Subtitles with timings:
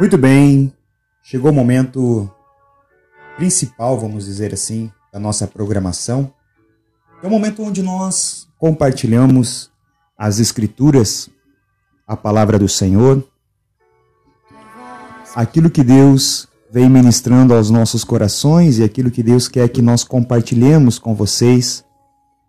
[0.00, 0.72] Muito bem,
[1.22, 2.30] chegou o momento
[3.36, 6.32] principal, vamos dizer assim, da nossa programação.
[7.22, 9.70] É o momento onde nós compartilhamos
[10.16, 11.28] as Escrituras,
[12.06, 13.22] a palavra do Senhor,
[15.34, 20.02] aquilo que Deus vem ministrando aos nossos corações e aquilo que Deus quer que nós
[20.02, 21.84] compartilhemos com vocês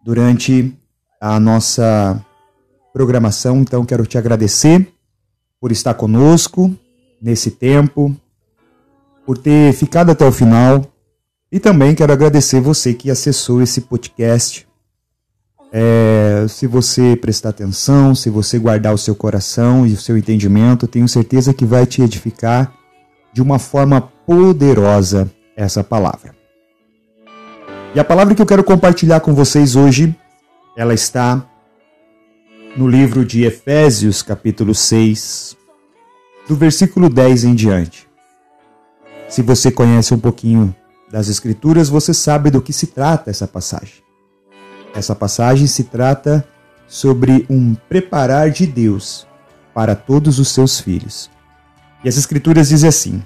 [0.05, 0.73] durante
[1.20, 2.25] a nossa
[2.93, 3.59] programação.
[3.59, 4.88] Então, quero te agradecer
[5.60, 6.74] por estar conosco
[7.21, 8.16] nesse tempo,
[9.25, 10.86] por ter ficado até o final
[11.52, 14.68] e também quero agradecer você que acessou esse podcast.
[15.74, 20.88] É, se você prestar atenção, se você guardar o seu coração e o seu entendimento,
[20.88, 22.74] tenho certeza que vai te edificar
[23.33, 26.36] de uma forma poderosa essa palavra.
[27.94, 30.16] E a palavra que eu quero compartilhar com vocês hoje,
[30.78, 31.46] ela está
[32.78, 35.58] no livro de Efésios, capítulo 6,
[36.52, 38.05] do versículo 10 em diante.
[39.30, 40.75] Se você conhece um pouquinho
[41.09, 44.03] das Escrituras, você sabe do que se trata essa passagem.
[44.94, 46.45] Essa passagem se trata
[46.89, 49.25] sobre um preparar de Deus
[49.73, 51.31] para todos os seus filhos.
[52.03, 53.23] E as Escrituras dizem assim: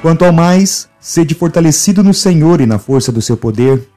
[0.00, 3.88] Quanto ao mais, sede fortalecido no Senhor e na força do seu poder,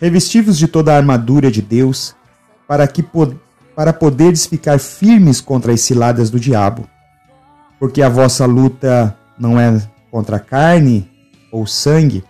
[0.00, 2.16] revestivos de toda a armadura de Deus,
[2.66, 3.04] para que
[3.78, 6.88] para poderes ficar firmes contra as ciladas do diabo.
[7.78, 11.08] Porque a vossa luta não é contra a carne
[11.52, 12.24] ou sangue,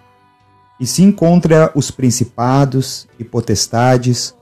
[0.79, 4.35] e sim contra os principados e potestades,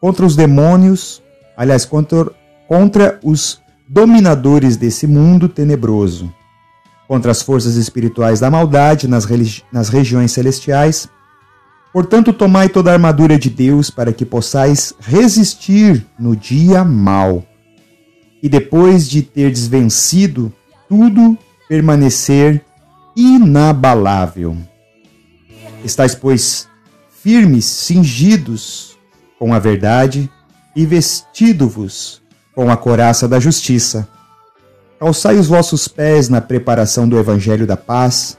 [0.00, 1.22] contra os demônios,
[1.56, 2.28] aliás, contra,
[2.66, 6.28] contra os dominadores desse mundo tenebroso,
[7.06, 9.24] contra as forças espirituais da maldade nas,
[9.70, 11.08] nas regiões celestiais.
[11.98, 17.44] Portanto, tomai toda a armadura de Deus para que possais resistir no dia mau.
[18.40, 20.52] E depois de teres vencido
[20.88, 21.36] tudo,
[21.68, 22.64] permanecer
[23.16, 24.56] inabalável.
[25.84, 26.68] Estais, pois,
[27.20, 28.96] firmes, cingidos
[29.36, 30.30] com a verdade
[30.76, 32.22] e vestido-vos
[32.54, 34.06] com a coraça da justiça.
[35.00, 38.38] Calçai os vossos pés na preparação do evangelho da paz,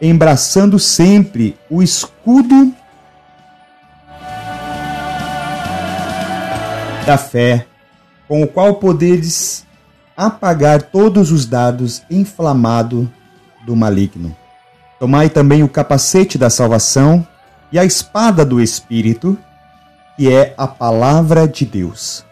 [0.00, 2.74] embraçando sempre o escudo
[7.04, 7.66] da fé,
[8.26, 9.66] com o qual poderes
[10.16, 13.06] apagar todos os dados inflamados
[13.66, 14.34] do maligno.
[14.98, 17.26] Tomai também o capacete da salvação
[17.70, 19.36] e a espada do Espírito,
[20.16, 22.24] que é a palavra de Deus.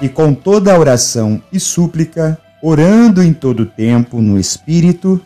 [0.00, 5.20] E com toda a oração e súplica, orando em todo tempo no Espírito,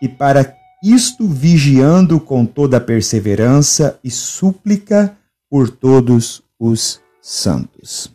[0.00, 5.14] e para isto vigiando com toda perseverança e súplica
[5.50, 8.10] por todos os santos.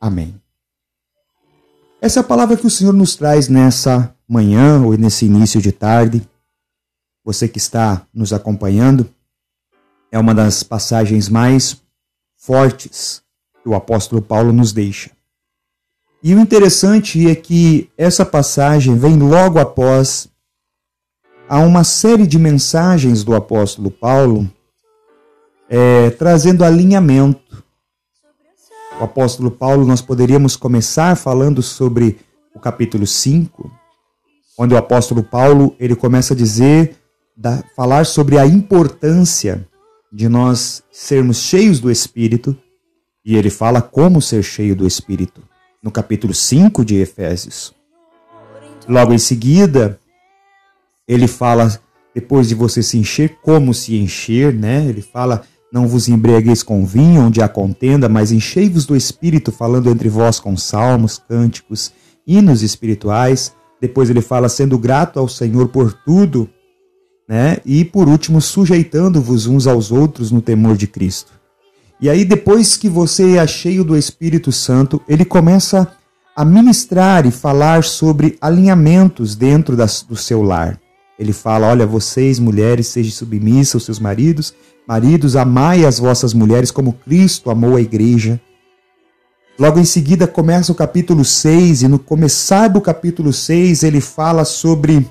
[0.00, 0.40] Amém.
[2.00, 5.72] Essa é a palavra que o Senhor nos traz nessa manhã ou nesse início de
[5.72, 6.28] tarde.
[7.24, 9.08] Você que está nos acompanhando,
[10.12, 11.82] é uma das passagens mais
[12.36, 13.22] fortes
[13.62, 15.10] que o apóstolo Paulo nos deixa.
[16.22, 20.28] E o interessante é que essa passagem vem logo após
[21.48, 24.50] a uma série de mensagens do apóstolo Paulo
[25.68, 27.45] é, trazendo alinhamento
[28.98, 32.18] o apóstolo Paulo, nós poderíamos começar falando sobre
[32.54, 33.70] o capítulo 5,
[34.58, 36.96] onde o apóstolo Paulo ele começa a dizer,
[37.36, 39.68] da, falar sobre a importância
[40.10, 42.56] de nós sermos cheios do Espírito,
[43.24, 45.42] e ele fala como ser cheio do Espírito,
[45.82, 47.74] no capítulo 5 de Efésios.
[48.88, 49.98] Logo em seguida,
[51.06, 51.78] ele fala,
[52.14, 54.86] depois de você se encher, como se encher, né?
[54.86, 55.44] Ele fala
[55.76, 60.40] não vos embriagueis com vinho, onde há contenda, mas enchei-vos do Espírito, falando entre vós
[60.40, 61.92] com salmos, cânticos,
[62.26, 63.52] hinos espirituais.
[63.78, 66.48] Depois ele fala, sendo grato ao Senhor por tudo,
[67.28, 67.58] né?
[67.62, 71.32] E por último, sujeitando-vos uns aos outros no temor de Cristo.
[72.00, 75.94] E aí, depois que você é cheio do Espírito Santo, ele começa
[76.34, 80.80] a ministrar e falar sobre alinhamentos dentro das, do seu lar.
[81.18, 84.54] Ele fala: Olha, vocês, mulheres, sejam submissas aos seus maridos,
[84.86, 88.40] Maridos, amai as vossas mulheres como Cristo amou a igreja.
[89.58, 94.44] Logo em seguida começa o capítulo 6, e no começar do capítulo 6 ele fala
[94.44, 95.04] sobre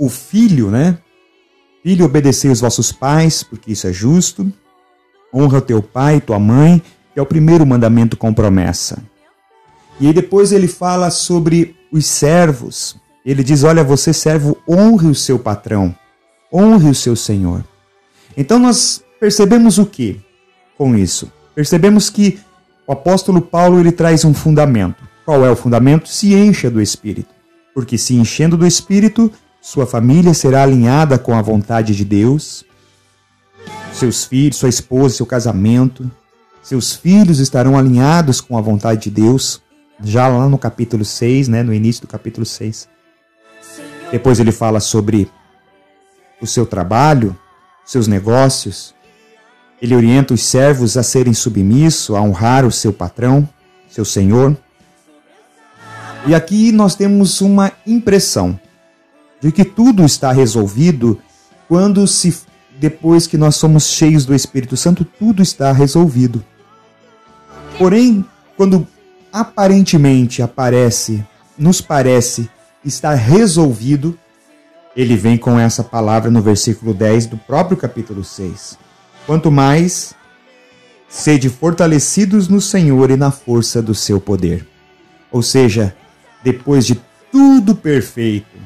[0.00, 0.98] o filho, né?
[1.84, 4.52] Filho, obedecei os vossos pais, porque isso é justo.
[5.32, 6.82] Honra teu pai e tua mãe,
[7.12, 9.00] que é o primeiro mandamento com promessa.
[10.00, 12.96] E aí depois ele fala sobre os servos.
[13.24, 15.94] Ele diz: Olha, você servo, honre o seu patrão,
[16.52, 17.64] honre o seu senhor.
[18.36, 20.20] Então nós percebemos o que
[20.76, 21.30] com isso?
[21.54, 22.40] Percebemos que
[22.86, 25.02] o apóstolo Paulo ele traz um fundamento.
[25.24, 26.08] Qual é o fundamento?
[26.08, 27.32] Se encha do Espírito.
[27.74, 32.64] porque se enchendo do Espírito, sua família será alinhada com a vontade de Deus,
[33.92, 36.10] seus filhos, sua esposa, seu casamento,
[36.62, 39.62] seus filhos estarão alinhados com a vontade de Deus,
[40.02, 42.88] já lá no capítulo 6, né, no início do capítulo 6.
[44.12, 45.28] Depois ele fala sobre
[46.40, 47.36] o seu trabalho,
[47.84, 48.94] seus negócios.
[49.80, 53.48] Ele orienta os servos a serem submissos, a honrar o seu patrão,
[53.88, 54.56] seu senhor.
[56.26, 58.60] E aqui nós temos uma impressão
[59.40, 61.20] de que tudo está resolvido
[61.66, 62.42] quando se
[62.78, 66.44] depois que nós somos cheios do Espírito Santo, tudo está resolvido.
[67.78, 68.24] Porém,
[68.56, 68.86] quando
[69.32, 71.24] aparentemente aparece,
[71.56, 72.50] nos parece
[72.84, 74.18] estar resolvido,
[74.96, 78.78] ele vem com essa palavra no versículo 10 do próprio capítulo 6.
[79.26, 80.14] Quanto mais
[81.08, 84.66] sede fortalecidos no Senhor e na força do seu poder.
[85.30, 85.94] Ou seja,
[86.42, 86.98] depois de
[87.30, 88.56] tudo perfeito,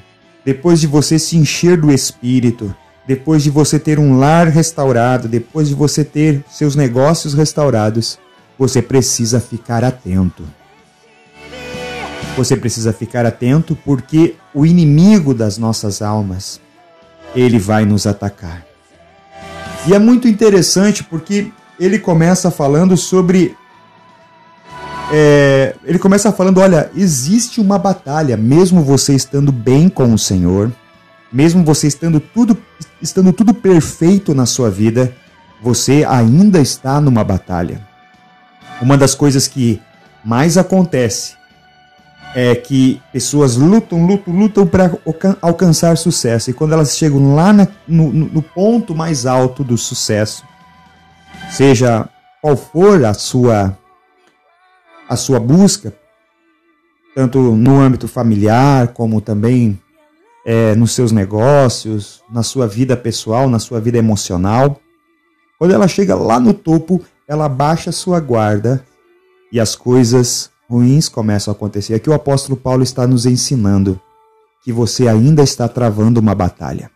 [0.45, 2.73] depois de você se encher do Espírito,
[3.07, 8.17] depois de você ter um lar restaurado, depois de você ter seus negócios restaurados,
[8.57, 10.45] você precisa ficar atento.
[12.37, 16.61] Você precisa ficar atento porque o inimigo das nossas almas,
[17.35, 18.63] ele vai nos atacar.
[19.87, 21.51] E é muito interessante porque
[21.81, 23.57] ele começa falando sobre.
[25.11, 30.71] É, ele começa falando: olha, existe uma batalha, mesmo você estando bem com o Senhor,
[31.33, 32.59] mesmo você estando tudo,
[33.01, 35.15] estando tudo perfeito na sua vida,
[35.63, 37.81] você ainda está numa batalha.
[38.83, 39.81] Uma das coisas que
[40.23, 41.35] mais acontece
[42.39, 44.93] é que pessoas lutam, lutam, lutam para
[45.41, 46.51] alcançar sucesso.
[46.51, 50.45] E quando elas chegam lá na, no, no ponto mais alto do sucesso,
[51.51, 52.07] seja
[52.43, 53.79] qual for a sua
[55.09, 55.95] a sua busca,
[57.15, 59.81] tanto no âmbito familiar como também
[60.45, 64.79] é, nos seus negócios, na sua vida pessoal, na sua vida emocional.
[65.59, 68.85] Quando ela chega lá no topo, ela baixa sua guarda
[69.51, 71.95] e as coisas ruins começam a acontecer.
[71.95, 74.01] Aqui o apóstolo Paulo está nos ensinando
[74.65, 76.91] que você ainda está travando uma batalha.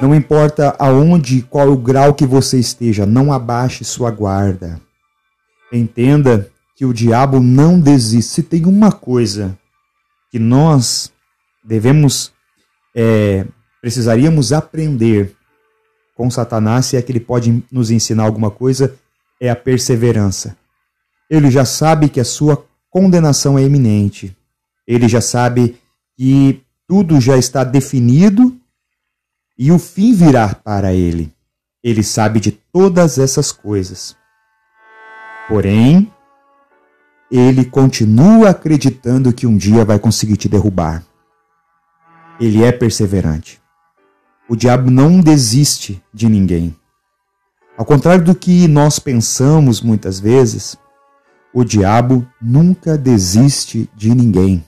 [0.00, 4.80] Não importa aonde, qual o grau que você esteja, não abaixe sua guarda.
[5.72, 8.32] Entenda que o diabo não desiste.
[8.32, 9.58] Se tem uma coisa
[10.30, 11.12] que nós
[11.62, 12.32] devemos,
[12.94, 13.44] é,
[13.82, 15.36] precisaríamos aprender
[16.14, 18.94] com Satanás, se é que ele pode nos ensinar alguma coisa,
[19.40, 20.56] é a perseverança.
[21.30, 24.36] Ele já sabe que a sua condenação é iminente.
[24.86, 25.78] Ele já sabe
[26.18, 28.58] que tudo já está definido
[29.56, 31.32] e o fim virá para ele.
[31.84, 34.16] Ele sabe de todas essas coisas.
[35.48, 36.12] Porém,
[37.30, 41.04] ele continua acreditando que um dia vai conseguir te derrubar.
[42.40, 43.60] Ele é perseverante.
[44.48, 46.74] O diabo não desiste de ninguém.
[47.78, 50.76] Ao contrário do que nós pensamos muitas vezes,
[51.52, 54.64] o diabo nunca desiste de ninguém.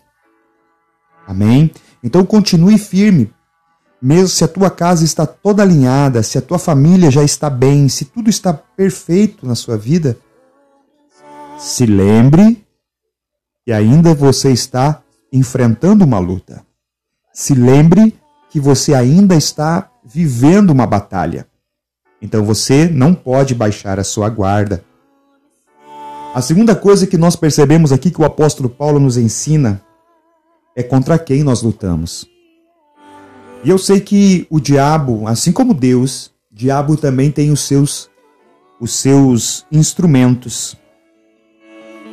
[1.27, 1.71] Amém?
[2.03, 3.33] Então continue firme.
[4.01, 7.89] Mesmo se a tua casa está toda alinhada, se a tua família já está bem,
[7.89, 10.19] se tudo está perfeito na sua vida,
[11.57, 12.67] se lembre
[13.65, 15.01] que ainda você está
[15.33, 16.67] enfrentando uma luta.
[17.33, 18.19] Se lembre
[18.51, 21.47] que você ainda está vivendo uma batalha.
[22.21, 24.85] Então você não pode baixar a sua guarda.
[26.35, 29.83] A segunda coisa que nós percebemos aqui que o apóstolo Paulo nos ensina
[30.75, 32.27] é contra quem nós lutamos.
[33.63, 38.11] E eu sei que o diabo, assim como Deus, diabo também tem os seus
[38.81, 40.75] os seus instrumentos.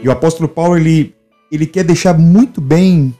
[0.03, 1.15] E o apóstolo Paulo ele
[1.49, 3.15] ele quer deixar muito bem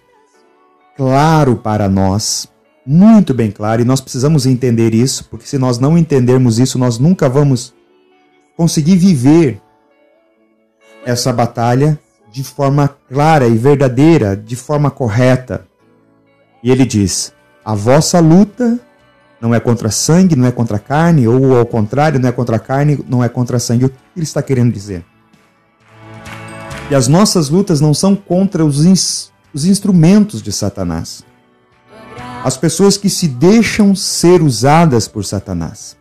[0.98, 2.48] claro para nós
[2.86, 6.98] muito bem claro e nós precisamos entender isso, porque se nós não entendermos isso, nós
[6.98, 7.72] nunca vamos
[8.58, 9.62] conseguir viver
[11.06, 12.00] essa batalha
[12.32, 15.66] de forma clara e verdadeira, de forma correta.
[16.64, 18.80] E ele diz: a vossa luta
[19.42, 23.04] não é contra sangue, não é contra carne, ou ao contrário, não é contra carne,
[23.08, 23.86] não é contra sangue.
[23.86, 25.04] O que ele está querendo dizer?
[26.90, 31.24] E as nossas lutas não são contra os, os instrumentos de Satanás
[32.44, 35.98] as pessoas que se deixam ser usadas por Satanás.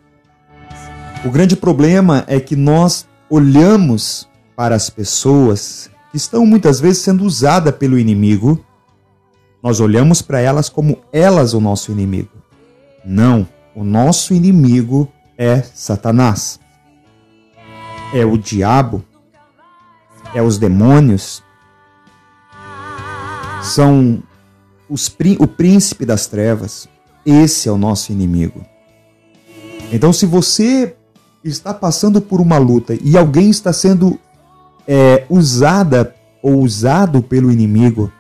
[1.25, 4.28] O grande problema é que nós olhamos
[4.59, 8.59] para as pessoas que estão muitas vezes sendo usadas pelo inimigo,
[9.63, 12.33] nós olhamos para elas como elas o nosso inimigo.
[13.05, 15.07] Não, o nosso inimigo
[15.39, 16.59] é Satanás.
[18.13, 19.05] É o diabo,
[20.35, 21.41] é os demônios,
[23.63, 24.21] são
[24.91, 25.07] os,
[25.39, 26.89] o príncipe das trevas.
[27.25, 28.67] Esse é o nosso inimigo.
[29.93, 30.97] Então, se você
[31.45, 34.19] está passando por uma luta e alguém está sendo
[34.89, 38.11] é, usada ou usado pelo inimigo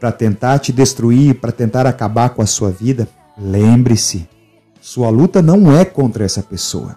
[0.00, 3.06] para tentar te destruir, para tentar acabar com a sua vida,
[3.38, 4.26] lembre-se,
[4.80, 6.96] sua luta não é contra essa pessoa.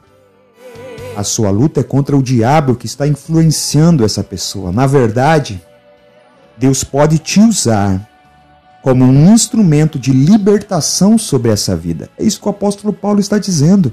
[1.15, 4.71] A sua luta é contra o diabo que está influenciando essa pessoa.
[4.71, 5.61] Na verdade,
[6.57, 8.07] Deus pode te usar
[8.81, 12.09] como um instrumento de libertação sobre essa vida.
[12.17, 13.91] É isso que o apóstolo Paulo está dizendo.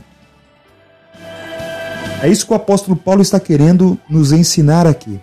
[2.22, 5.20] É isso que o apóstolo Paulo está querendo nos ensinar aqui.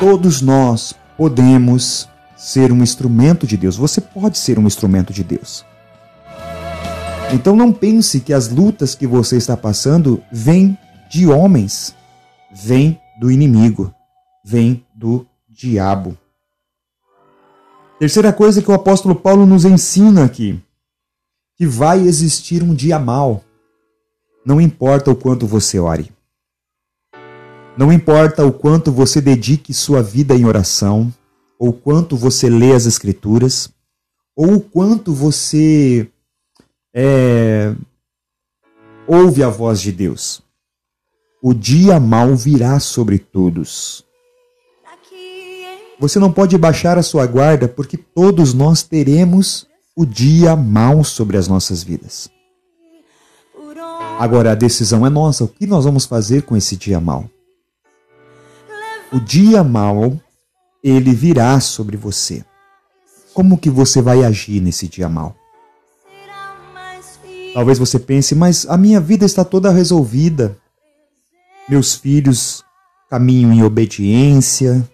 [0.00, 3.76] Todos nós podemos ser um instrumento de Deus.
[3.76, 5.64] Você pode ser um instrumento de Deus.
[7.32, 10.76] Então não pense que as lutas que você está passando vêm
[11.08, 11.94] de homens,
[12.52, 13.94] vêm do inimigo,
[14.44, 16.18] vêm do diabo.
[18.00, 20.60] Terceira coisa que o apóstolo Paulo nos ensina aqui,
[21.56, 23.43] que vai existir um dia mal.
[24.44, 26.12] Não importa o quanto você ore.
[27.76, 31.12] Não importa o quanto você dedique sua vida em oração,
[31.58, 33.70] ou quanto você lê as escrituras,
[34.36, 36.08] ou o quanto você
[36.94, 37.74] é,
[39.06, 40.42] ouve a voz de Deus.
[41.42, 44.04] O dia mal virá sobre todos.
[45.98, 51.36] Você não pode baixar a sua guarda, porque todos nós teremos o dia mal sobre
[51.36, 52.33] as nossas vidas.
[54.18, 55.44] Agora a decisão é nossa.
[55.44, 57.28] O que nós vamos fazer com esse dia mal?
[59.12, 60.18] O dia mal,
[60.82, 62.44] ele virá sobre você.
[63.32, 65.34] Como que você vai agir nesse dia mal?
[67.52, 70.56] Talvez você pense, mas a minha vida está toda resolvida.
[71.68, 72.64] Meus filhos
[73.10, 74.88] caminham em obediência,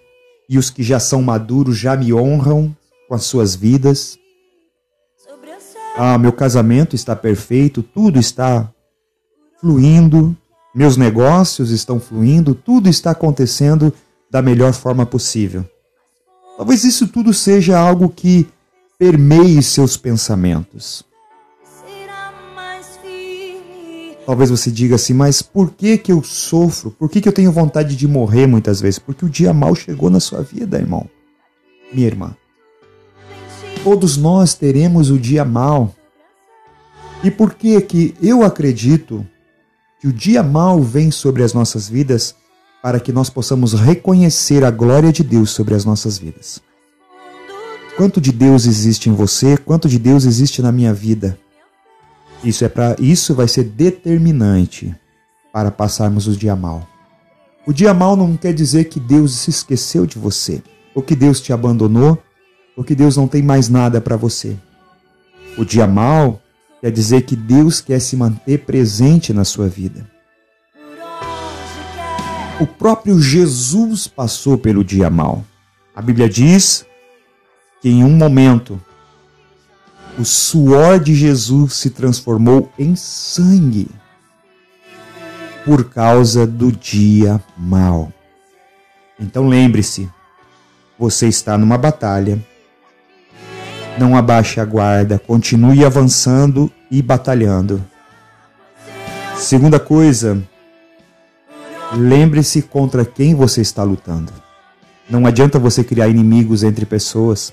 [0.49, 2.75] e os que já são maduros já me honram
[3.09, 4.19] com as suas vidas.
[5.97, 8.71] Ah, meu casamento está perfeito, tudo está
[9.61, 10.37] fluindo,
[10.75, 13.93] meus negócios estão fluindo, tudo está acontecendo
[14.31, 15.64] da melhor forma possível.
[16.57, 18.49] Talvez isso tudo seja algo que
[18.99, 21.05] permeie seus pensamentos.
[24.26, 26.90] Talvez você diga assim, mas por que que eu sofro?
[26.93, 28.99] Por que que eu tenho vontade de morrer muitas vezes?
[28.99, 31.09] Porque o dia mal chegou na sua vida, irmão.
[31.93, 32.37] Minha irmã.
[33.83, 35.93] Todos nós teremos o dia mal.
[37.25, 39.26] E por que que eu acredito
[40.00, 42.35] que o dia mal vem sobre as nossas vidas
[42.83, 46.62] para que nós possamos reconhecer a glória de Deus sobre as nossas vidas?
[47.97, 49.59] Quanto de Deus existe em você?
[49.59, 51.38] Quanto de Deus existe na minha vida?
[52.42, 54.95] Isso é para isso vai ser determinante
[55.52, 56.88] para passarmos o dia mal.
[57.66, 60.62] O dia mal não quer dizer que Deus se esqueceu de você,
[60.95, 62.19] ou que Deus te abandonou,
[62.75, 64.57] ou que Deus não tem mais nada para você.
[65.59, 66.40] O dia mal
[66.80, 70.08] quer dizer que Deus quer se manter presente na sua vida.
[72.60, 75.44] O próprio Jesus passou pelo dia mal.
[75.94, 76.84] A Bíblia diz
[77.80, 78.80] que em um momento
[80.18, 83.88] o suor de Jesus se transformou em sangue
[85.64, 88.12] por causa do dia mau.
[89.18, 90.08] Então lembre-se,
[90.99, 92.44] você está numa batalha.
[94.00, 97.85] Não abaixe a guarda, continue avançando e batalhando.
[99.37, 100.42] Segunda coisa,
[101.92, 104.33] lembre-se contra quem você está lutando.
[105.07, 107.52] Não adianta você criar inimigos entre pessoas.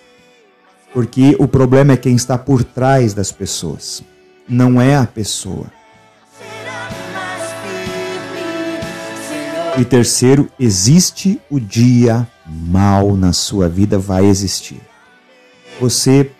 [0.94, 4.02] Porque o problema é quem está por trás das pessoas,
[4.48, 5.66] não é a pessoa.
[9.78, 14.80] E terceiro, existe o dia mal na sua vida, vai existir.
[15.80, 16.32] Você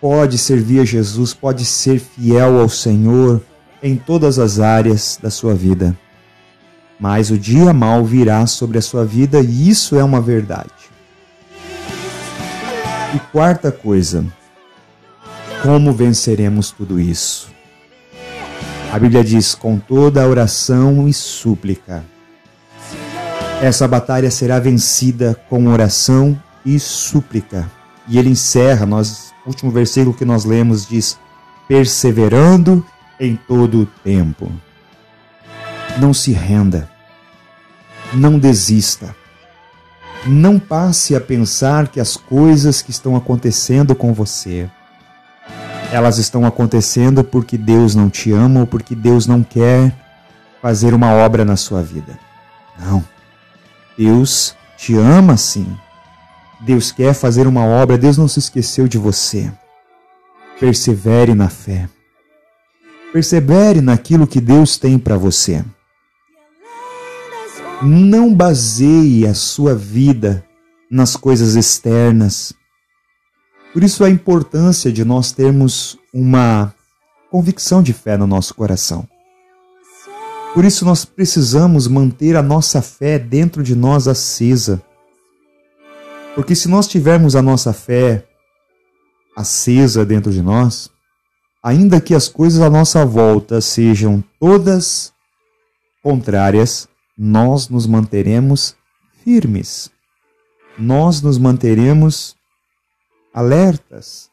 [0.00, 3.42] pode servir a Jesus, pode ser fiel ao Senhor
[3.82, 5.96] em todas as áreas da sua vida.
[6.98, 10.70] Mas o dia mal virá sobre a sua vida e isso é uma verdade.
[13.14, 14.24] E quarta coisa,
[15.62, 17.48] como venceremos tudo isso?
[18.92, 22.04] A Bíblia diz: com toda oração e súplica.
[23.62, 27.70] Essa batalha será vencida com oração e súplica.
[28.06, 31.18] E ele encerra, nós, último versículo que nós lemos diz:
[31.66, 32.84] perseverando
[33.18, 34.50] em todo o tempo.
[35.98, 36.88] Não se renda,
[38.12, 39.14] não desista.
[40.26, 44.68] Não passe a pensar que as coisas que estão acontecendo com você,
[45.92, 49.94] elas estão acontecendo porque Deus não te ama ou porque Deus não quer
[50.60, 52.18] fazer uma obra na sua vida.
[52.78, 53.02] Não.
[53.96, 55.76] Deus te ama sim.
[56.60, 59.52] Deus quer fazer uma obra, Deus não se esqueceu de você.
[60.58, 61.88] Persevere na fé.
[63.12, 65.64] Persevere naquilo que Deus tem para você.
[67.80, 70.44] Não baseie a sua vida
[70.90, 72.52] nas coisas externas.
[73.72, 76.74] Por isso a importância de nós termos uma
[77.30, 79.06] convicção de fé no nosso coração.
[80.54, 84.82] Por isso nós precisamos manter a nossa fé dentro de nós acesa.
[86.38, 88.24] Porque se nós tivermos a nossa fé
[89.36, 90.88] acesa dentro de nós,
[91.60, 95.12] ainda que as coisas à nossa volta sejam todas
[96.00, 98.76] contrárias, nós nos manteremos
[99.24, 99.90] firmes.
[100.78, 102.36] Nós nos manteremos
[103.34, 104.30] alertas,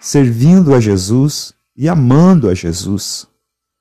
[0.00, 3.28] servindo a Jesus e amando a Jesus,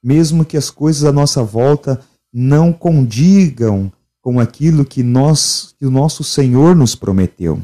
[0.04, 2.01] mesmo que as coisas à nossa volta
[2.34, 3.89] não condigam
[4.27, 7.62] com aquilo que nós, que o nosso Senhor nos prometeu.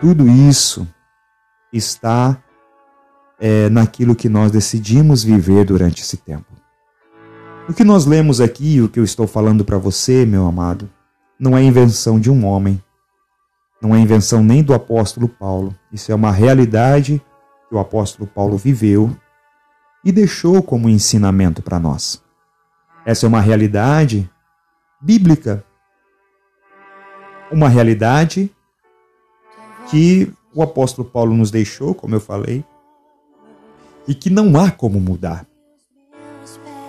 [0.00, 0.86] Tudo isso
[1.72, 2.40] está
[3.40, 6.46] é, naquilo que nós decidimos viver durante esse tempo.
[7.68, 10.88] O que nós lemos aqui, o que eu estou falando para você, meu amado,
[11.40, 12.80] não é invenção de um homem,
[13.82, 15.74] não é invenção nem do apóstolo Paulo.
[15.92, 17.20] Isso é uma realidade
[17.68, 19.10] que o apóstolo Paulo viveu
[20.04, 22.22] e deixou como ensinamento para nós.
[23.04, 24.30] Essa é uma realidade
[25.00, 25.64] bíblica.
[27.50, 28.50] Uma realidade
[29.90, 32.64] que o apóstolo Paulo nos deixou, como eu falei,
[34.06, 35.46] e que não há como mudar.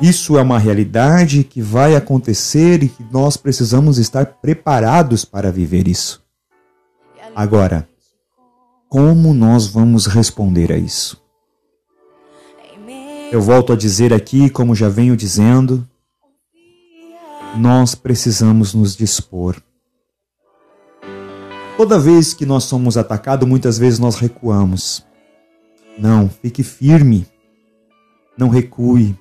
[0.02, 5.88] Isso é uma realidade que vai acontecer e que nós precisamos estar preparados para viver
[5.88, 6.24] isso.
[7.36, 7.88] Agora,
[8.90, 11.22] como nós vamos responder a isso?
[13.32, 15.88] Eu volto a dizer aqui, como já venho dizendo,
[17.58, 19.62] nós precisamos nos dispor.
[21.78, 25.06] Toda vez que nós somos atacados, muitas vezes nós recuamos.
[25.98, 27.26] Não, fique firme.
[28.38, 29.18] Não recue.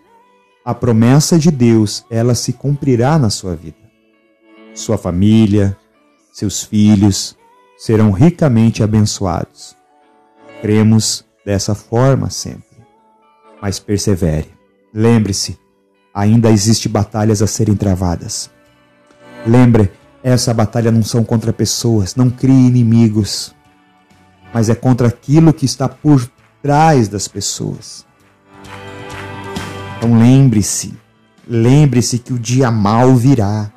[0.65, 3.79] A promessa de Deus, ela se cumprirá na sua vida.
[4.75, 5.77] Sua família,
[6.33, 7.37] seus filhos
[7.77, 9.75] serão ricamente abençoados.
[10.61, 12.79] Cremos dessa forma sempre.
[13.61, 14.51] Mas persevere.
[14.93, 15.59] Lembre-se,
[16.15, 18.51] ainda existe batalhas a serem travadas.
[19.47, 19.91] Lembre
[20.23, 23.55] essa batalha não são contra pessoas, não crie inimigos,
[24.53, 26.31] mas é contra aquilo que está por
[26.63, 28.05] trás das pessoas.
[29.97, 30.95] Então lembre-se,
[31.49, 33.71] lembre-se que o dia mal virá.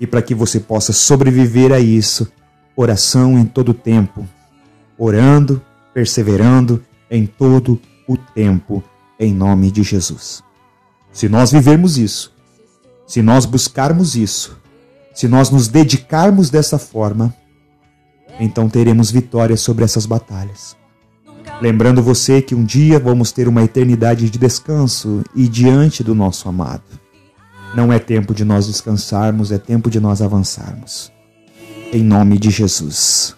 [0.00, 2.30] E para que você possa sobreviver a isso,
[2.76, 4.26] oração em todo o tempo,
[4.98, 8.82] orando, perseverando em todo o tempo,
[9.18, 10.42] em nome de Jesus.
[11.14, 12.32] Se nós vivermos isso,
[13.06, 14.58] se nós buscarmos isso,
[15.14, 17.32] se nós nos dedicarmos dessa forma,
[18.40, 20.76] então teremos vitória sobre essas batalhas.
[21.62, 26.48] Lembrando você que um dia vamos ter uma eternidade de descanso e diante do nosso
[26.48, 26.82] amado.
[27.76, 31.12] Não é tempo de nós descansarmos, é tempo de nós avançarmos.
[31.92, 33.36] Em nome de Jesus.